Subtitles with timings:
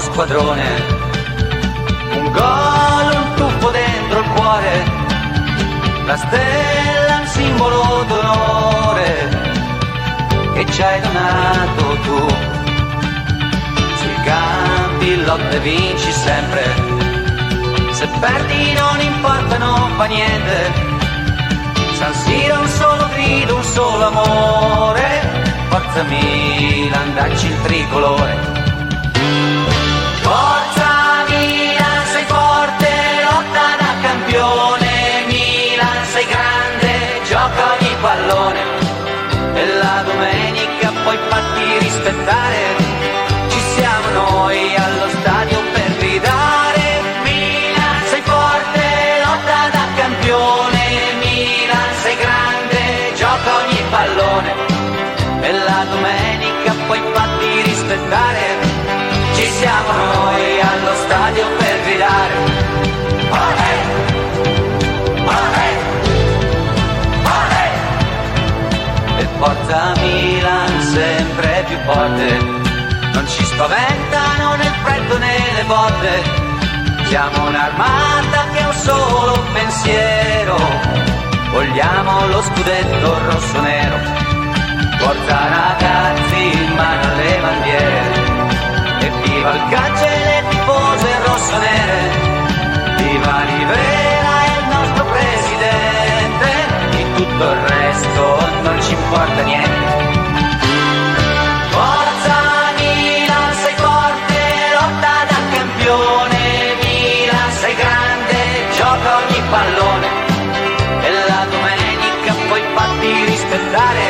[0.00, 1.02] squadrone.
[2.16, 4.84] Un gol, un tuffo dentro il cuore,
[6.06, 9.42] la stella, un simbolo d'onore
[10.54, 12.26] che ci hai donato tu.
[13.96, 16.62] Sui campi lotte vinci sempre,
[17.90, 20.72] se perdi non importa, non fa niente.
[21.98, 25.06] San Siro un solo grido, un solo amore,
[25.68, 28.53] forza Milan, dacci il tricolore.
[38.34, 38.62] Pallone
[39.54, 42.60] e la domenica poi fatti rispettare,
[43.48, 46.84] ci siamo noi allo stadio per gridare,
[47.22, 48.82] Milan sei forte,
[49.24, 50.82] lotta da campione,
[51.20, 54.52] Milan sei grande, gioca ogni pallone.
[55.40, 58.42] E la domenica poi fatti rispettare,
[59.34, 60.63] ci siamo noi
[69.44, 72.38] Forza Milan sempre più forte,
[73.12, 76.22] non ci spaventano né il freddo né le botte,
[77.08, 80.56] siamo un'armata che ha un solo pensiero,
[81.50, 83.96] vogliamo lo scudetto rosso-nero.
[84.96, 88.12] Forza ragazzi, in mano alle bandiere,
[89.00, 92.13] e viva il calcio e le tifose rosso-nere,
[99.14, 99.70] importa niente.
[101.70, 102.36] Forza
[102.78, 104.40] Milan, sei forte,
[104.74, 106.40] lotta da campione,
[106.82, 108.38] Milan sei grande,
[108.76, 110.08] gioca ogni pallone,
[111.06, 114.04] e la domenica poi fatti rispettare,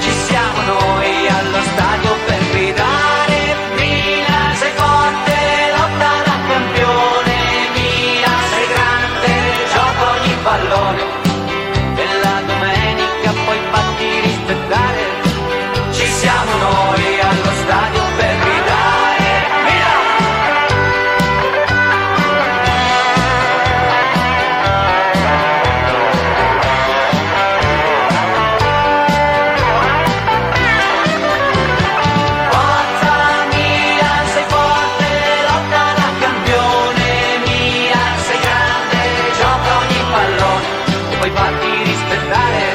[0.00, 3.38] ci siamo noi allo stadio per gridare,
[3.76, 5.34] Milan sei forte,
[5.76, 7.36] lotta da campione,
[7.74, 9.32] Milan sei grande,
[9.72, 11.17] gioca ogni pallone,
[42.28, 42.67] rispettare, ci